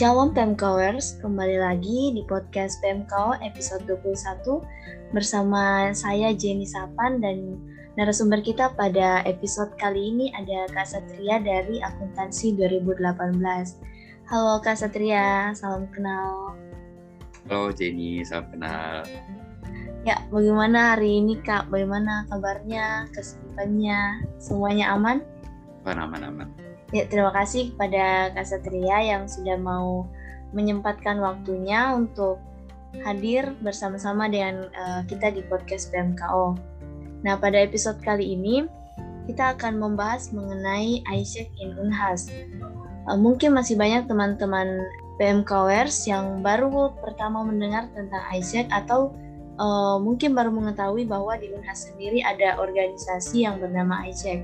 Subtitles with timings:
[0.00, 7.60] Shalom PMKers, kembali lagi di podcast PMK episode 21 bersama saya Jenny Sapan dan
[8.00, 13.44] narasumber kita pada episode kali ini ada Kak Satria dari Akuntansi 2018.
[14.24, 16.56] Halo Kak Satria, salam kenal.
[17.52, 19.04] Halo Jenny, salam kenal.
[20.08, 21.68] Ya, bagaimana hari ini Kak?
[21.68, 24.32] Bagaimana kabarnya, kesibukannya?
[24.40, 25.20] Semuanya aman?
[25.84, 26.69] Aman, aman, aman.
[26.90, 30.10] Ya, terima kasih kepada Kak Satria yang sudah mau
[30.50, 32.42] menyempatkan waktunya untuk
[33.06, 36.58] hadir bersama-sama dengan uh, kita di podcast PMKO.
[37.22, 38.66] Nah, pada episode kali ini
[39.30, 42.26] kita akan membahas mengenai ISEC in Unhas.
[43.06, 44.82] Uh, mungkin masih banyak teman-teman
[45.22, 49.14] PMKOers yang baru pertama mendengar tentang ISEC atau
[49.62, 54.42] uh, mungkin baru mengetahui bahwa di Unhas sendiri ada organisasi yang bernama ISEC.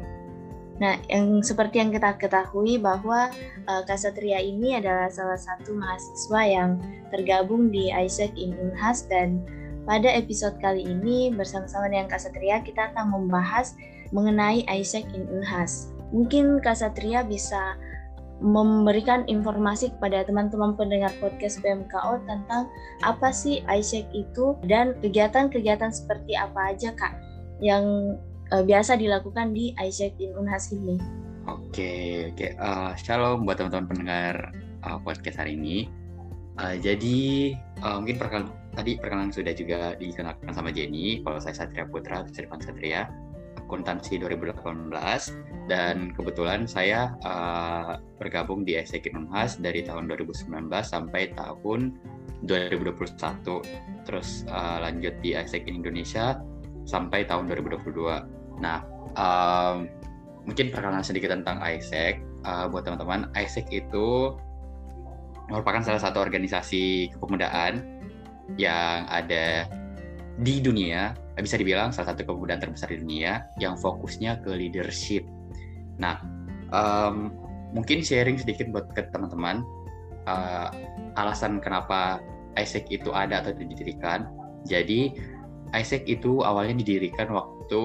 [0.76, 3.32] Nah, yang seperti yang kita ketahui bahwa
[3.64, 6.70] uh, Kasatria ini adalah salah satu mahasiswa yang
[7.08, 9.40] tergabung di Isaac in Unhas dan
[9.88, 13.72] pada episode kali ini bersama-sama dengan Kasatria kita akan membahas
[14.12, 15.94] mengenai Isaac in Unhas.
[16.12, 17.78] Mungkin Kasatria bisa
[18.44, 22.68] memberikan informasi kepada teman-teman pendengar podcast PMKO tentang
[23.00, 27.16] apa sih Isaac itu dan kegiatan-kegiatan seperti apa aja Kak
[27.64, 28.16] yang
[28.52, 30.98] uh, biasa dilakukan di Isaac in Unhas ini.
[31.46, 32.58] Oke, oke.
[32.58, 34.34] Uh, shalom buat teman-teman pendengar
[34.82, 35.86] uh, podcast hari ini.
[36.56, 37.52] Uh, jadi
[37.84, 41.22] uh, mungkin perkenalan tadi perkenalan sudah juga dikenalkan sama Jenny.
[41.22, 43.06] Kalau saya Satria Putra, Sirpan Satria,
[43.66, 44.94] akuntansi 2018
[45.66, 51.94] dan kebetulan saya uh, bergabung di Isaac in Unhas dari tahun 2019 sampai tahun
[52.48, 54.06] 2021.
[54.06, 56.40] Terus uh, lanjut di Isaac in Indonesia
[56.86, 58.35] sampai tahun 2022.
[58.60, 58.84] Nah,
[59.16, 59.88] um,
[60.46, 62.22] mungkin perkenalan sedikit tentang ISEC.
[62.46, 64.38] Uh, buat teman-teman, ISEC itu
[65.50, 67.82] merupakan salah satu organisasi kepemudaan
[68.54, 69.66] yang ada
[70.38, 75.26] di dunia, bisa dibilang salah satu kepemudaan terbesar di dunia yang fokusnya ke leadership.
[75.98, 76.22] Nah,
[76.70, 77.34] um,
[77.74, 79.66] mungkin sharing sedikit buat ke teman-teman
[80.30, 80.70] uh,
[81.18, 82.22] alasan kenapa
[82.54, 84.30] ISEC itu ada atau didirikan.
[84.66, 85.14] Jadi
[85.74, 87.82] ISEC itu awalnya didirikan waktu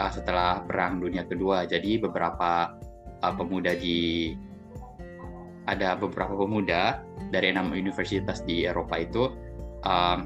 [0.00, 1.68] uh, setelah Perang Dunia Kedua.
[1.68, 2.72] Jadi beberapa
[3.20, 4.32] uh, pemuda di
[5.68, 9.28] ada beberapa pemuda dari enam universitas di Eropa itu
[9.84, 10.18] um,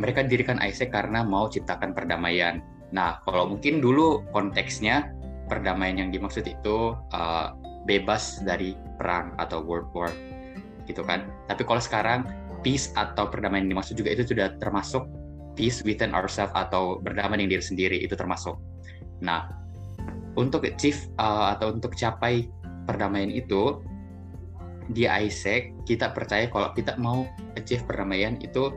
[0.00, 2.64] mereka dirikan ISEC karena mau ciptakan perdamaian.
[2.94, 5.12] Nah, kalau mungkin dulu konteksnya
[5.50, 7.52] perdamaian yang dimaksud itu uh,
[7.84, 10.12] bebas dari perang atau world war
[10.88, 11.28] gitu kan.
[11.50, 12.24] Tapi kalau sekarang
[12.62, 15.04] peace atau perdamaian yang dimaksud juga itu sudah termasuk
[15.54, 18.56] peace within ourselves atau berdamai dengan diri sendiri itu termasuk.
[19.20, 19.48] Nah,
[20.36, 22.48] untuk achieve uh, atau untuk capai
[22.88, 23.80] perdamaian itu
[24.90, 27.24] di ISEC kita percaya kalau kita mau
[27.54, 28.74] achieve perdamaian itu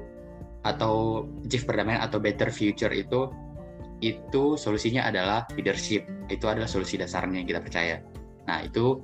[0.65, 3.29] atau achieve perdamaian atau better future itu
[4.03, 6.05] itu solusinya adalah leadership.
[6.27, 8.03] Itu adalah solusi dasarnya yang kita percaya.
[8.45, 9.01] Nah, itu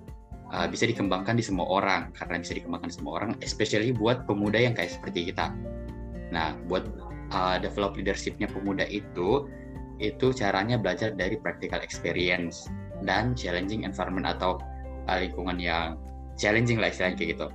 [0.51, 4.59] uh, bisa dikembangkan di semua orang karena bisa dikembangkan di semua orang especially buat pemuda
[4.59, 5.55] yang kayak seperti kita.
[6.35, 6.85] Nah, buat
[7.31, 9.47] uh, develop leadershipnya pemuda itu
[10.01, 12.65] itu caranya belajar dari practical experience
[13.05, 14.57] dan challenging environment atau
[15.09, 15.97] uh, lingkungan yang
[16.37, 17.47] challenging lah istilahnya kayak gitu.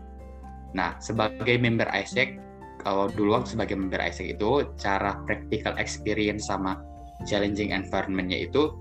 [0.77, 2.39] Nah, sebagai member ISEC,
[2.85, 6.79] kalau dulu sebagai member ISEC itu cara practical experience sama
[7.25, 8.77] challenging environment-nya itu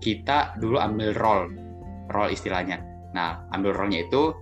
[0.00, 1.46] kita dulu ambil role,
[2.14, 2.80] role istilahnya.
[3.12, 4.32] Nah, ambil role-nya itu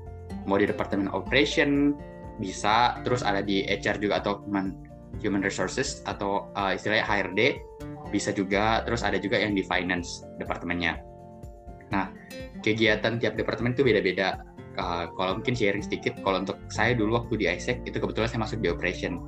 [0.46, 1.96] mau di departemen operation
[2.38, 4.44] bisa, terus ada di HR juga atau
[5.20, 7.40] human resources atau uh, istilahnya HRD
[8.08, 11.00] bisa juga terus ada juga yang di finance departemennya.
[11.92, 12.08] Nah
[12.62, 14.42] kegiatan tiap departemen itu beda-beda.
[14.78, 18.40] Uh, kalau mungkin sharing sedikit, kalau untuk saya dulu waktu di ISEC itu kebetulan saya
[18.46, 19.18] masuk di operation.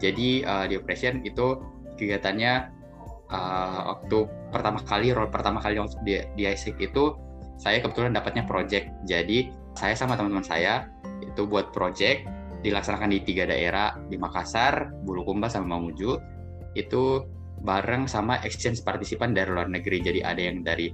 [0.00, 1.60] Jadi uh, di operation itu
[2.00, 2.72] kegiatannya
[3.28, 7.12] uh, waktu pertama kali role pertama kali waktu di, di ISEC itu
[7.60, 8.88] saya kebetulan dapatnya project.
[9.04, 10.88] Jadi saya sama teman-teman saya
[11.20, 12.24] itu buat project
[12.60, 16.16] dilaksanakan di tiga daerah di Makassar, Bulukumba sama Mamuju
[16.76, 17.24] itu
[17.60, 20.00] bareng sama exchange partisipan dari luar negeri.
[20.00, 20.92] Jadi ada yang dari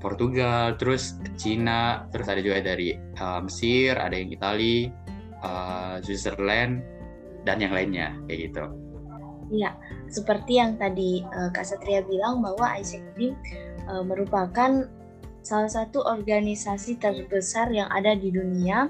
[0.00, 4.88] Portugal, terus Cina, terus ada juga dari uh, Mesir, ada yang Italia,
[5.44, 6.80] uh, Switzerland,
[7.44, 8.64] dan yang lainnya kayak gitu.
[9.50, 9.74] Iya,
[10.08, 13.34] seperti yang tadi uh, Kak Satria bilang bahwa ISEC ini
[13.90, 14.88] uh, merupakan
[15.42, 18.88] salah satu organisasi terbesar yang ada di dunia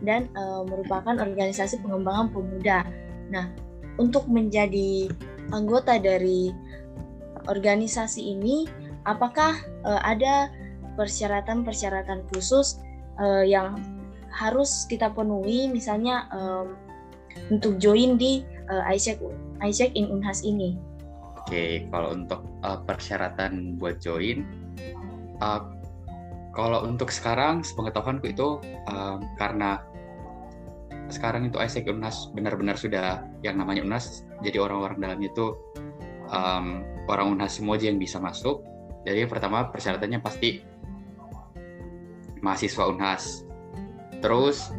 [0.00, 2.84] dan uh, merupakan organisasi pengembangan pemuda.
[3.28, 3.52] Nah,
[4.00, 5.12] untuk menjadi
[5.52, 6.52] anggota dari
[7.48, 8.64] organisasi ini,
[9.04, 10.48] apakah uh, ada
[10.96, 12.80] persyaratan-persyaratan khusus
[13.20, 13.80] uh, yang
[14.30, 16.78] harus kita penuhi misalnya um,
[17.50, 19.18] untuk join di uh, ISEC
[19.60, 20.78] ISEC in Unhas ini?
[21.40, 24.46] Oke, kalau untuk uh, persyaratan buat join,
[25.42, 25.66] uh,
[26.54, 29.82] kalau untuk sekarang sepengetahuanku itu uh, karena
[31.10, 35.54] sekarang itu ISEC Unhas benar-benar sudah yang namanya Unhas, jadi orang-orang dalamnya itu
[36.30, 38.62] um, orang Unhas semua aja yang bisa masuk.
[39.04, 40.62] Jadi pertama persyaratannya pasti
[42.40, 43.44] mahasiswa Unhas
[44.20, 44.70] terus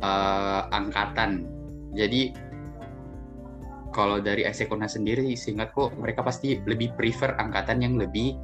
[0.00, 1.48] uh, angkatan.
[1.96, 2.36] Jadi
[3.96, 8.36] kalau dari Unhas sendiri seingatku mereka pasti lebih prefer angkatan yang lebih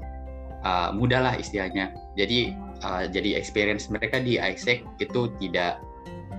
[0.65, 1.93] uh, muda lah istilahnya.
[2.17, 5.77] Jadi uh, jadi experience mereka di ISEC itu tidak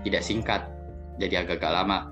[0.04, 0.73] tidak singkat
[1.20, 2.10] jadi agak-agak lama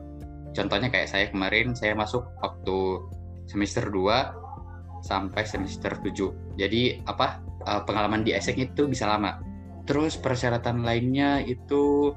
[0.51, 3.07] contohnya kayak saya kemarin saya masuk waktu
[3.47, 9.41] semester 2 sampai semester 7 jadi apa uh, pengalaman di ISEC itu bisa lama
[9.89, 12.13] Terus persyaratan lainnya itu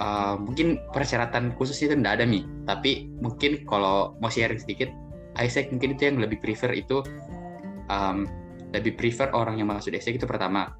[0.00, 2.44] uh, mungkin persyaratan khusus itu tidak ada nih.
[2.64, 4.88] Tapi mungkin kalau mau sharing sedikit,
[5.36, 7.04] Isaac mungkin itu yang lebih prefer itu
[7.92, 8.26] um,
[8.72, 10.74] lebih prefer orang yang masuk Isaac itu pertama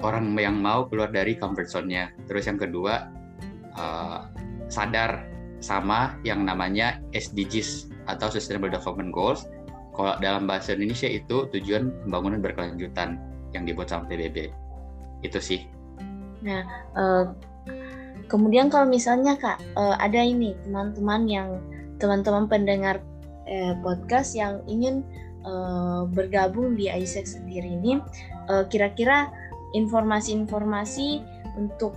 [0.00, 2.12] orang yang mau keluar dari comfort zone-nya.
[2.28, 3.08] Terus yang kedua
[3.74, 4.20] uh,
[4.72, 5.28] sadar
[5.60, 9.44] sama yang namanya SDGs atau Sustainable Development Goals.
[9.92, 13.20] Kalau dalam bahasa Indonesia itu tujuan pembangunan berkelanjutan
[13.52, 14.50] yang dibuat sama PBB
[15.26, 15.60] itu sih
[16.40, 16.64] nah
[16.96, 17.24] uh,
[18.32, 21.48] kemudian kalau misalnya kak uh, ada ini teman-teman yang
[22.00, 23.04] teman-teman pendengar
[23.48, 25.04] uh, podcast yang ingin
[26.12, 27.96] bergabung di ISEC sendiri ini
[28.68, 29.32] kira-kira
[29.72, 31.24] informasi-informasi
[31.56, 31.96] untuk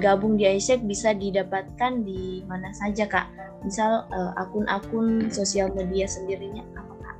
[0.00, 3.28] gabung di ISEC bisa didapatkan di mana saja kak
[3.64, 4.08] misal
[4.40, 7.16] akun-akun sosial media sendirinya apa kak?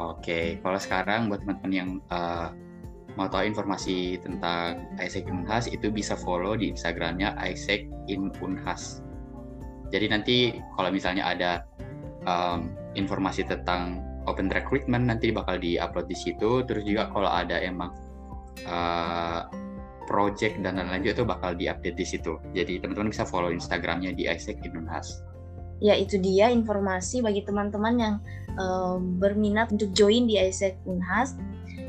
[0.00, 2.52] Oke, kalau sekarang buat teman-teman yang uh,
[3.16, 9.04] mau tahu informasi tentang Isaac in Unhas itu bisa follow di Instagramnya Isaac in Unhas.
[9.92, 10.36] Jadi nanti
[10.76, 11.68] kalau misalnya ada
[12.24, 16.64] um, informasi tentang open recruitment nanti bakal di-upload di situ.
[16.64, 17.92] Terus juga kalau ada emang
[18.64, 19.44] uh,
[20.06, 22.38] project dan lain-lain juga itu bakal di-update di situ.
[22.52, 25.22] Jadi teman-teman bisa follow Instagramnya di Isaac Unhas.
[25.82, 28.14] Ya itu dia informasi bagi teman-teman yang
[28.54, 31.34] um, berminat untuk join di Isaac Unhas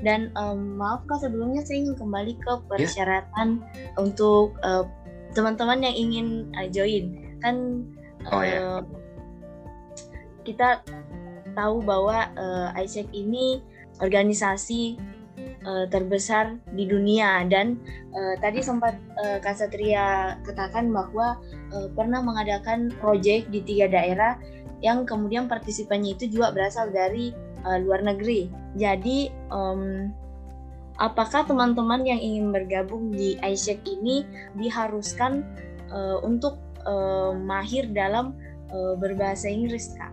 [0.03, 2.59] dan um, maaf kak sebelumnya saya ingin kembali ke ya.
[2.67, 4.01] persyaratan yeah.
[4.01, 4.83] untuk uh,
[5.31, 6.27] teman-teman yang ingin
[6.57, 7.37] uh, join.
[7.39, 7.87] Kan
[8.27, 8.81] oh, uh,
[10.43, 10.83] kita
[11.55, 13.63] tahu bahwa uh, ISEC ini
[14.01, 14.97] organisasi
[15.65, 17.79] uh, terbesar di dunia dan
[18.15, 21.39] uh, tadi sempat uh, Kak Satria katakan bahwa
[21.73, 24.39] uh, pernah mengadakan proyek di tiga daerah
[24.83, 27.31] yang kemudian partisipannya itu juga berasal dari
[27.63, 28.51] uh, luar negeri.
[28.75, 30.11] Jadi um,
[30.99, 34.27] apakah teman-teman yang ingin bergabung di ISEC ini
[34.59, 35.41] diharuskan
[35.89, 38.35] uh, untuk uh, mahir dalam
[38.75, 40.11] uh, berbahasa Inggris, Kak?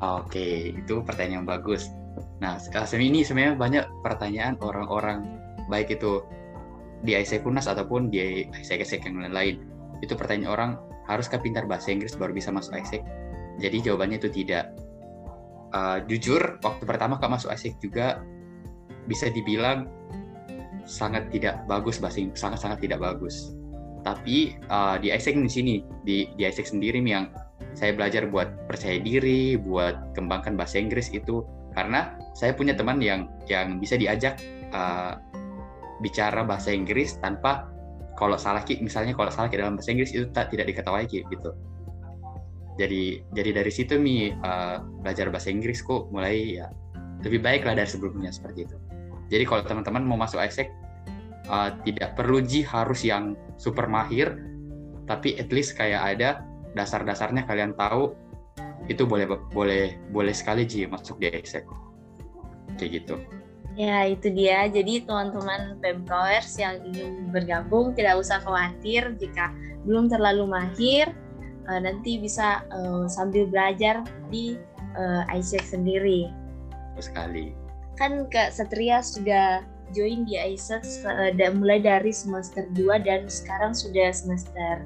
[0.00, 1.92] Oke, itu pertanyaan yang bagus.
[2.40, 5.28] Nah, sekarang ini sebenarnya banyak pertanyaan orang-orang
[5.68, 6.24] baik itu
[7.04, 9.60] di ISEC Unas ataupun di ISEC yang lain-lain.
[10.00, 10.70] Itu pertanyaan orang,
[11.04, 13.04] haruskah pintar bahasa Inggris baru bisa masuk ISEC?
[13.60, 14.72] Jadi jawabannya itu tidak
[15.74, 18.22] uh, jujur waktu pertama kak masuk ASIK juga
[19.06, 19.88] bisa dibilang
[20.86, 23.54] sangat tidak bagus bahasa Inggris sangat sangat tidak bagus
[24.00, 27.30] tapi uh, di ASIK di sini di di ASIK sendiri yang
[27.76, 33.30] saya belajar buat percaya diri buat kembangkan bahasa Inggris itu karena saya punya teman yang
[33.46, 34.38] yang bisa diajak
[34.74, 35.18] uh,
[36.00, 37.68] bicara bahasa Inggris tanpa
[38.16, 41.50] kalau salah misalnya kalau salah dalam bahasa Inggris itu tak tidak diketahui gitu.
[42.78, 46.68] Jadi jadi dari situ mi uh, belajar bahasa Inggris kok mulai ya
[47.20, 48.76] lebih baik lah dari sebelumnya seperti itu.
[49.30, 50.72] Jadi kalau teman-teman mau masuk ISEC
[51.48, 54.36] uh, tidak perlu ji harus yang super mahir
[55.04, 56.46] tapi at least kayak ada
[56.78, 58.14] dasar-dasarnya kalian tahu
[58.90, 61.62] itu boleh boleh boleh sekali ji masuk di ISEC
[62.74, 63.16] kayak gitu
[63.78, 64.66] Ya, itu dia.
[64.66, 69.54] Jadi teman-teman Pemkowers yang ingin bergabung tidak usah khawatir jika
[69.86, 71.14] belum terlalu mahir
[71.70, 74.58] uh, nanti bisa uh, sambil belajar di
[74.98, 76.28] uh, ISEC sendiri.
[76.98, 77.54] Sekali.
[77.94, 79.62] Kan Kak Satria sudah
[79.94, 84.82] join di ISEC uh, mulai dari semester 2 dan sekarang sudah semester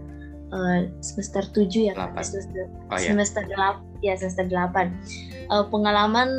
[0.54, 2.22] uh, semester 7 ya 8.
[2.22, 3.08] Semester, oh, ya.
[3.10, 5.50] semester 8 ya semester 8.
[5.50, 6.30] Uh, pengalaman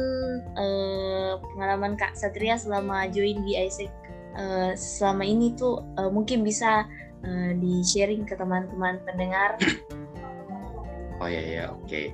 [0.55, 3.91] uh, pengalaman Kak Satria selama join di ISEC
[4.39, 6.88] uh, selama ini tuh uh, mungkin bisa
[7.27, 9.60] uh, di sharing ke teman-teman pendengar
[11.24, 11.88] Oh iya ya, oke.
[11.88, 12.12] Okay.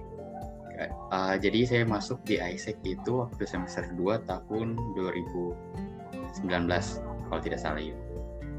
[1.09, 5.53] Uh, jadi saya masuk di ISEC itu waktu semester 2 tahun 2019
[7.29, 7.93] kalau tidak salah ya.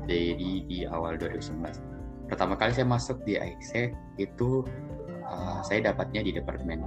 [0.06, 1.91] jadi di awal 2019
[2.33, 4.65] pertama kali saya masuk di ISEC itu
[5.29, 6.81] uh, saya dapatnya di departemen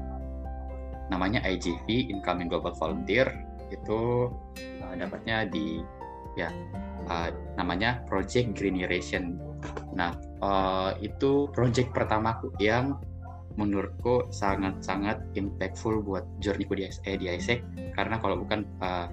[1.14, 3.30] namanya IGV Incoming Global Volunteer
[3.70, 4.34] itu
[4.82, 5.86] uh, dapatnya di
[6.34, 6.50] ya
[7.06, 7.30] uh,
[7.62, 9.38] namanya Project Generation.
[9.94, 12.98] Nah uh, itu project pertamaku yang
[13.56, 17.62] menurutku sangat-sangat impactful buat journeyku di eh, di ISEC
[17.96, 19.08] karena kalau bukan uh,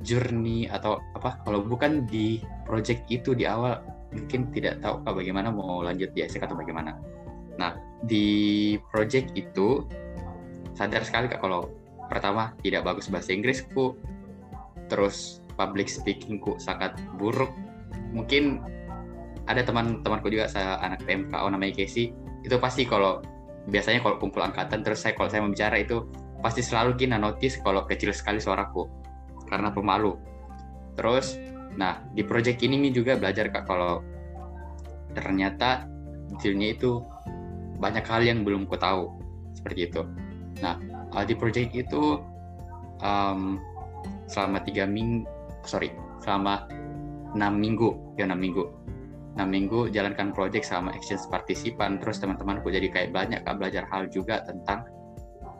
[0.00, 3.82] journey atau apa kalau bukan di project itu di awal
[4.12, 6.94] mungkin tidak tahu apa bagaimana mau lanjut di ISEC atau bagaimana.
[7.58, 9.82] Nah di project itu
[10.76, 11.72] sadar sekali kak kalau
[12.06, 13.96] pertama tidak bagus bahasa Inggrisku
[14.86, 17.50] terus public speakingku sangat buruk.
[18.14, 18.62] Mungkin
[19.46, 22.12] ada teman-temanku juga saya anak PMKO namanya Casey.
[22.44, 23.24] Itu pasti kalau
[23.66, 26.06] biasanya kalau kumpul angkatan terus saya kalau saya membicara itu
[26.38, 28.86] pasti selalu kina notice kalau kecil sekali suaraku
[29.50, 30.14] karena pemalu.
[30.94, 31.38] Terus
[31.76, 34.00] nah di project ini juga belajar kak kalau
[35.16, 35.88] ternyata
[36.32, 37.00] detailnya itu
[37.80, 39.12] banyak hal yang belum ku tahu
[39.56, 40.02] seperti itu.
[40.60, 40.80] Nah,
[41.12, 42.20] uh, di project itu
[43.00, 43.60] um,
[44.28, 45.28] selama tiga minggu,
[45.64, 45.92] sorry,
[46.24, 46.68] selama
[47.36, 48.64] enam minggu, ya enam minggu,
[49.36, 54.08] enam minggu jalankan project sama exchange partisipan, terus teman-temanku jadi kayak banyak kak belajar hal
[54.08, 54.88] juga tentang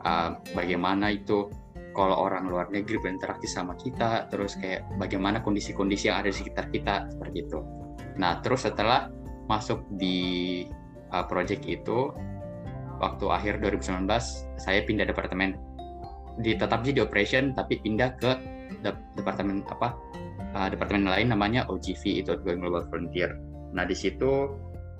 [0.05, 1.49] uh, bagaimana itu
[1.97, 6.69] kalau orang luar negeri berinteraksi sama kita, terus kayak bagaimana kondisi-kondisi yang ada di sekitar
[6.69, 7.59] kita seperti itu.
[8.21, 9.09] Nah, terus setelah
[9.49, 10.61] masuk di
[11.09, 12.13] uh, project itu,
[13.01, 14.05] waktu akhir 2019
[14.61, 15.57] saya pindah departemen
[16.37, 18.37] di tetap jadi operation tapi pindah ke
[18.85, 19.97] de departemen apa
[20.53, 23.33] uh, departemen lain namanya OGV itu Global Frontier.
[23.73, 24.53] Nah di situ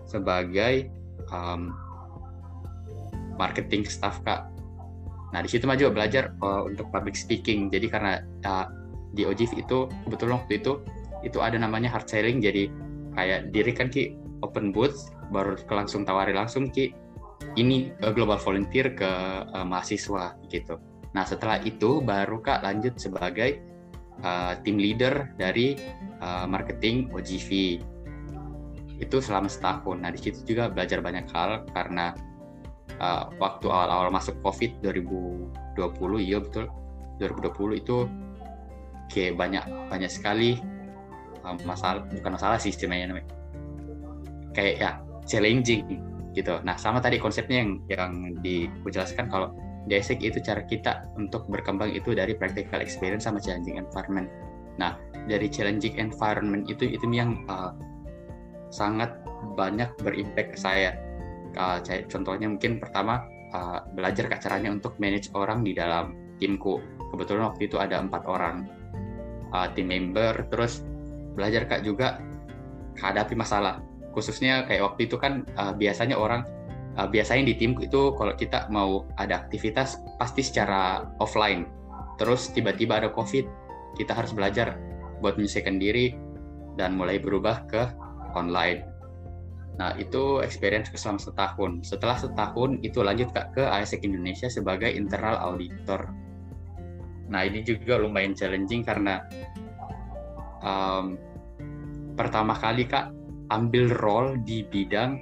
[0.09, 0.89] sebagai
[1.29, 1.69] um,
[3.37, 4.49] marketing staff kak.
[5.35, 7.67] Nah di situ mah juga belajar uh, untuk public speaking.
[7.67, 8.65] Jadi karena uh,
[9.11, 10.79] di OGV itu kebetulan waktu itu
[11.25, 12.39] itu ada namanya hard selling.
[12.39, 12.71] Jadi
[13.17, 14.15] kayak diri kan ki
[14.45, 16.93] open booth baru langsung tawari langsung ki
[17.59, 19.09] ini uh, global volunteer ke
[19.51, 20.79] uh, mahasiswa gitu.
[21.11, 23.59] Nah setelah itu baru kak lanjut sebagai
[24.21, 25.77] uh, tim leader dari
[26.21, 27.81] uh, marketing OGV
[28.97, 30.01] itu selama setahun.
[30.01, 32.17] Nah di situ juga belajar banyak hal karena
[32.99, 36.69] uh, waktu awal-awal masuk COVID 2020 iya betul
[37.21, 37.97] 2020 itu
[39.09, 40.59] kayak banyak banyak sekali
[41.45, 43.29] uh, masalah bukan masalah sistemnya namanya
[44.57, 44.91] kayak ya
[45.27, 46.01] challenging
[46.33, 46.61] gitu.
[46.61, 49.53] Nah sama tadi konsepnya yang yang dijelaskan kalau
[49.89, 54.29] di ISEC itu cara kita untuk berkembang itu dari practical experience sama challenging environment.
[54.77, 57.73] Nah dari challenging environment itu itu yang uh,
[58.69, 59.13] sangat
[59.57, 60.91] banyak berimpact ke saya.
[61.57, 66.77] Uh, contohnya mungkin pertama uh, belajar ke caranya untuk manage orang di dalam timku.
[67.09, 68.69] Kebetulan waktu itu ada empat orang
[69.51, 70.85] uh, tim member, terus
[71.33, 72.21] belajar kak juga
[73.01, 73.81] hadapi masalah.
[74.13, 76.45] Khususnya kayak waktu itu kan uh, biasanya orang
[76.97, 81.65] uh, biasanya di tim itu kalau kita mau ada aktivitas pasti secara offline.
[82.17, 83.45] Terus tiba-tiba ada covid
[83.97, 84.77] kita harus belajar
[85.21, 86.13] buat menyesuaikan diri
[86.77, 87.81] dan mulai berubah ke
[88.37, 88.96] online
[89.77, 95.37] nah itu experience selama setahun setelah setahun itu lanjut kak ke ASEC Indonesia sebagai internal
[95.37, 96.09] auditor
[97.29, 99.21] nah ini juga lumayan challenging karena
[100.65, 101.21] um,
[102.17, 103.13] pertama kali kak
[103.53, 105.19] ambil role di bidang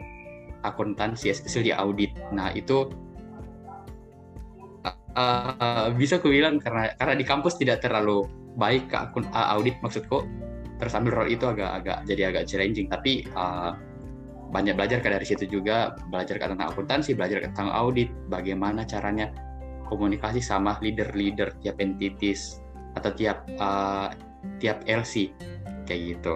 [0.65, 2.09] akuntansi, especially audit.
[2.33, 2.89] Nah itu
[5.13, 8.25] uh, bisa aku karena karena di kampus tidak terlalu
[8.57, 10.25] baik ke akun uh, audit maksudku.
[10.75, 12.89] Terus ambil role itu agak-agak jadi agak challenging.
[12.89, 13.77] Tapi uh,
[14.53, 19.33] banyak belajar dari situ juga belajar tentang akuntansi, belajar tentang audit, bagaimana caranya
[19.89, 22.61] komunikasi sama leader-leader tiap entities
[22.97, 24.09] atau tiap uh,
[24.61, 25.33] tiap LC
[25.85, 26.33] kayak gitu.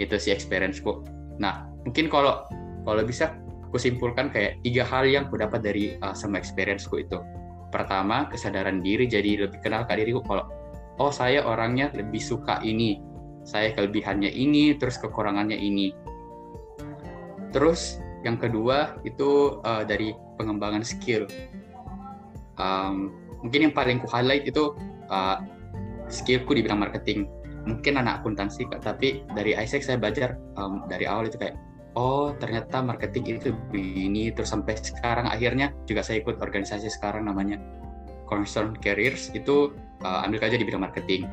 [0.00, 2.46] Itu sih experienceku Nah, mungkin kalau
[2.84, 3.34] kalau bisa
[3.70, 7.18] aku simpulkan kayak tiga hal yang aku dapat dari uh, sama experienceku itu.
[7.74, 10.46] Pertama, kesadaran diri jadi lebih kenal ke diriku kalau
[11.02, 13.02] oh saya orangnya lebih suka ini,
[13.42, 15.90] saya kelebihannya ini, terus kekurangannya ini.
[17.54, 21.30] Terus yang kedua itu uh, dari pengembangan skill.
[22.58, 23.14] Um,
[23.46, 24.74] mungkin yang paling ku highlight itu
[25.06, 25.38] uh,
[26.10, 27.30] skillku di bidang marketing
[27.64, 31.56] mungkin anak akuntansi kak tapi dari ISEC saya belajar um, dari awal itu kayak
[31.96, 37.56] oh ternyata marketing itu begini terus sampai sekarang akhirnya juga saya ikut organisasi sekarang namanya
[38.28, 39.72] Cornerstone Careers itu
[40.04, 41.28] uh, ambil kerja di bidang marketing.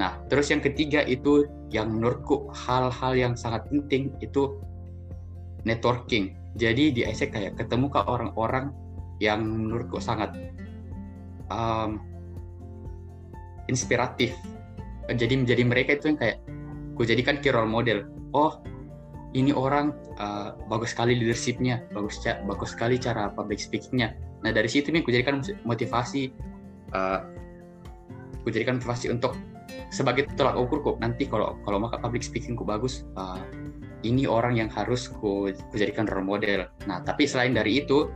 [0.00, 4.60] Nah terus yang ketiga itu yang menurutku hal-hal yang sangat penting itu
[5.64, 6.34] networking.
[6.58, 8.74] Jadi di ISEC kayak ketemu ke orang-orang
[9.22, 10.34] yang menurutku sangat
[11.48, 12.02] um,
[13.70, 14.34] inspiratif.
[15.08, 16.38] Jadi menjadi mereka itu yang kayak
[16.94, 18.04] ku jadikan key role model.
[18.36, 18.60] Oh
[19.32, 24.12] ini orang uh, bagus sekali leadershipnya bagus bagus sekali cara public speakingnya.
[24.44, 26.32] Nah dari situ nih ku jadikan motivasi
[26.92, 27.24] uh,
[28.44, 29.38] ku jadikan motivasi untuk
[29.88, 33.40] sebagai tolak ukurku nanti kalau kalau maka public speakingku bagus uh,
[34.02, 36.68] ini orang yang harus ku, ku jadikan role model.
[36.86, 38.10] Nah tapi selain dari itu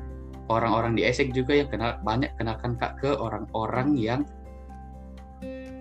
[0.50, 4.20] orang-orang di ESEC juga yang kenal banyak kenalkan kak ke orang-orang yang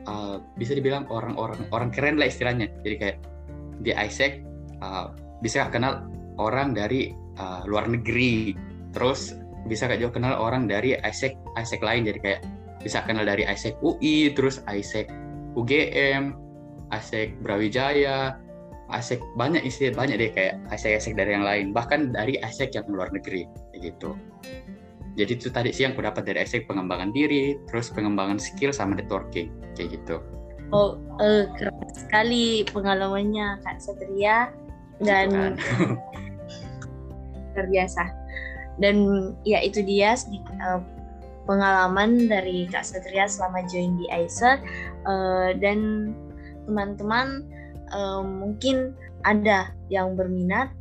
[0.09, 2.69] uh, bisa dibilang orang-orang orang keren lah istilahnya.
[2.81, 3.17] Jadi kayak
[3.81, 4.41] di ISEC
[4.81, 6.05] uh, bisa kenal
[6.41, 8.53] orang dari uh, luar negeri.
[8.93, 9.35] Terus
[9.65, 12.05] bisa kak juga kenal orang dari ISEC ISEC lain.
[12.05, 12.41] Jadi kayak
[12.81, 15.09] bisa kenal dari ISEC UI terus ISEC
[15.55, 16.35] UGM,
[16.91, 18.37] ASEK Brawijaya,
[18.93, 23.09] ASEK banyak istilah banyak deh kayak ASEK-ASEK dari yang lain, bahkan dari ASEK yang luar
[23.09, 24.13] negeri gitu.
[25.15, 28.99] Jadi itu tadi sih yang aku dapat dari ASEK pengembangan diri, terus pengembangan skill sama
[28.99, 30.21] networking kayak gitu.
[30.73, 34.49] Oh, uh, keren sekali pengalamannya Kak Satria
[35.01, 35.53] dan kan.
[37.55, 38.03] luar biasa.
[38.75, 38.95] Dan
[39.47, 40.83] ya itu dia sedikit uh,
[41.47, 44.59] pengalaman dari Kak Satria selama join di Acer
[45.07, 46.11] uh, dan
[46.67, 47.47] teman-teman
[47.91, 48.93] uh, mungkin
[49.25, 50.71] ada yang berminat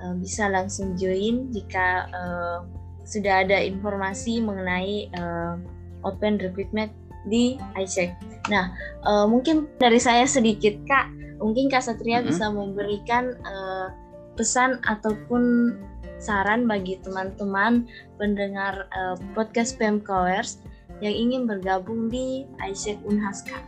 [0.00, 2.60] uh, bisa langsung join jika uh,
[3.06, 5.56] sudah ada informasi mengenai uh,
[6.02, 6.90] open recruitment
[7.26, 8.14] di ICEC.
[8.50, 8.70] Nah,
[9.02, 11.10] uh, mungkin dari saya sedikit Kak,
[11.42, 12.30] mungkin Kak Satria mm -hmm.
[12.30, 13.90] bisa memberikan uh,
[14.38, 15.74] pesan ataupun
[16.16, 17.84] saran bagi teman-teman
[18.16, 20.62] pendengar uh, podcast PMKers
[21.04, 23.60] yang ingin bergabung di ISEC Unhaska.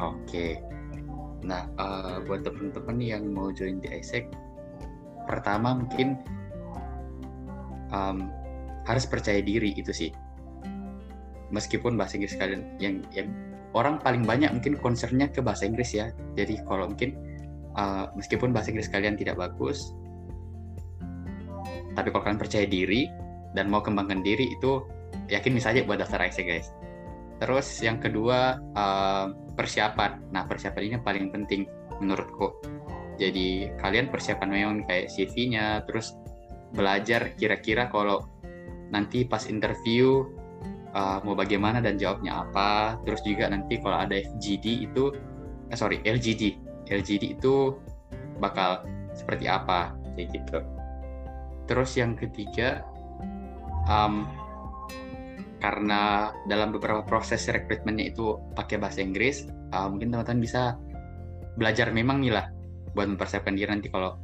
[0.00, 0.58] Oke.
[1.42, 4.30] Nah, uh, buat teman-teman yang mau join di ISEC,
[5.26, 6.18] pertama mungkin
[7.90, 8.30] um,
[8.86, 10.10] harus percaya diri itu sih.
[11.52, 13.28] Meskipun bahasa Inggris kalian yang, yang
[13.76, 16.14] orang paling banyak mungkin concernnya ke bahasa Inggris ya.
[16.38, 17.18] Jadi kalau mungkin
[17.74, 19.92] uh, meskipun bahasa Inggris kalian tidak bagus,
[21.92, 23.10] tapi kalau kalian percaya diri
[23.52, 24.80] dan mau kembangkan diri itu
[25.28, 26.72] yakin saja buat daftar IC guys
[27.42, 29.26] terus yang kedua uh,
[29.58, 30.30] persiapan.
[30.30, 31.66] Nah persiapan ini paling penting
[31.98, 32.54] menurutku.
[33.18, 36.14] Jadi kalian persiapan memang kayak CV-nya terus
[36.70, 38.30] belajar kira-kira kalau
[38.94, 40.22] nanti pas interview
[40.94, 43.02] uh, mau bagaimana dan jawabnya apa.
[43.02, 45.10] Terus juga nanti kalau ada FGD itu
[45.74, 47.74] eh, sorry LGD LGD itu
[48.38, 48.86] bakal
[49.18, 50.58] seperti apa kayak gitu.
[51.66, 52.86] Terus yang ketiga,
[53.90, 54.30] um,
[55.62, 60.74] karena dalam beberapa proses rekrutmennya itu pakai bahasa Inggris, uh, mungkin teman-teman bisa
[61.54, 62.50] belajar memang nih lah
[62.98, 64.18] buat mempersiapkan diri nanti kalau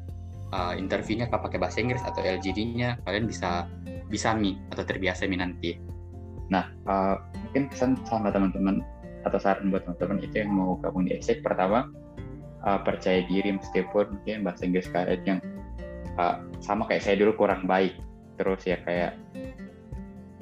[0.50, 3.70] uh, interviewnya pakai bahasa Inggris atau LGD-nya kalian bisa
[4.10, 5.78] bisa mi atau terbiasa mi nanti.
[6.50, 8.82] Nah, uh, mungkin pesan sama teman-teman
[9.22, 11.86] atau saran buat teman-teman itu yang mau gabung di ESEC pertama
[12.66, 15.40] uh, percaya diri meskipun mungkin bahasa Inggris kalian yang
[16.18, 17.94] uh, sama kayak saya dulu kurang baik
[18.40, 19.18] terus ya kayak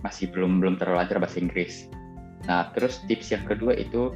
[0.06, 1.90] masih belum belum terlalu lancar bahasa Inggris.
[2.46, 4.14] Nah terus tips yang kedua itu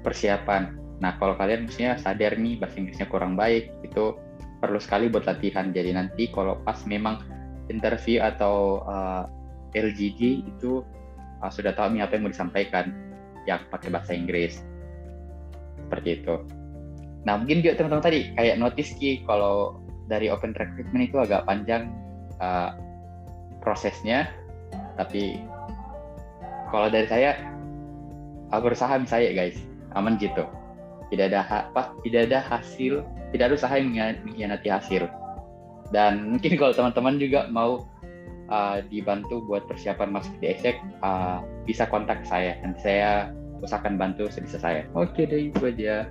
[0.00, 0.72] persiapan.
[1.04, 4.16] Nah kalau kalian misalnya sadar nih bahasa Inggrisnya kurang baik itu
[4.64, 5.68] perlu sekali buat latihan.
[5.68, 7.20] Jadi nanti kalau pas memang
[7.68, 9.28] interview atau uh,
[9.76, 10.80] eh, LGD itu
[11.44, 12.96] uh, sudah tahu nih apa yang mau disampaikan
[13.44, 14.64] yang pakai bahasa Inggris
[15.88, 16.40] seperti itu.
[17.28, 19.76] Nah mungkin juga teman-teman tadi kayak notice ki kalau
[20.08, 21.92] dari open recruitment itu agak panjang
[22.40, 22.72] uh,
[23.60, 24.32] prosesnya
[24.98, 25.40] tapi
[26.74, 27.38] kalau dari saya
[28.50, 29.56] aku berusaha saya guys.
[29.96, 30.44] Aman gitu.
[31.08, 33.00] Tidak ada apa tidak ada hasil
[33.32, 33.94] tidak ada usaha yang
[34.26, 35.08] mengkhianati hasil.
[35.88, 37.88] Dan mungkin kalau teman-teman juga mau
[38.52, 42.60] uh, dibantu buat persiapan masuk di ESEC uh, bisa kontak saya.
[42.60, 43.32] Nanti saya
[43.64, 44.84] usahakan bantu sebisa saya.
[44.92, 46.08] Oke deh itu aja.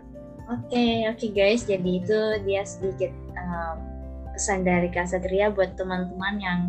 [0.47, 3.83] Oke, okay, oke okay guys, jadi itu dia sedikit um,
[4.31, 6.59] pesan dari Kak Satria buat teman-teman yang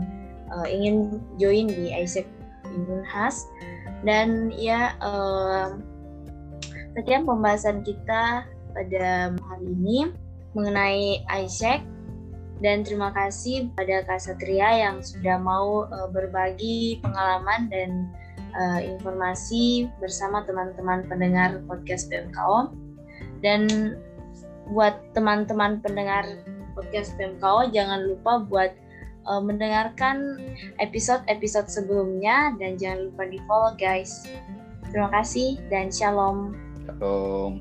[0.53, 2.27] uh, ingin join di Isaac
[2.69, 3.49] Unhas
[4.07, 5.75] dan ya uh,
[6.95, 9.99] sekian pembahasan kita pada hari ini
[10.55, 11.83] mengenai Isaac.
[12.59, 18.11] Dan terima kasih pada Kak Satria yang sudah mau uh, berbagi pengalaman dan
[18.59, 22.75] uh, informasi bersama teman-teman pendengar podcast PMKO
[23.47, 23.95] dan
[24.75, 26.27] buat teman-teman pendengar
[26.75, 28.71] podcast PMKO jangan lupa buat
[29.29, 30.41] uh, mendengarkan
[30.81, 34.25] episode-episode sebelumnya dan jangan lupa di follow guys.
[34.89, 36.57] Terima kasih dan shalom.
[36.89, 37.61] Shalom.